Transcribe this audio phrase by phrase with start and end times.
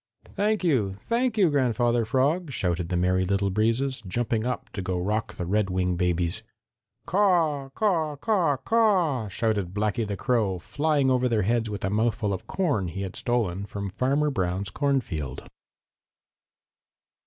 [0.33, 0.95] "Thank you!
[1.01, 5.45] Thank you, Grandfather Frog," shouted the Merry Little Breezes, jumping up to go rock the
[5.45, 6.41] Redwing babies.
[7.05, 12.33] "Caw, caw, caw, caw!" shouted Blacky the Crow, flying over their heads with a mouthful
[12.33, 15.47] of corn he had stolen from Farmer Brown's cornfield.